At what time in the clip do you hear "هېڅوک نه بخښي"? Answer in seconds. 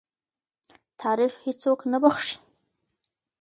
1.45-2.35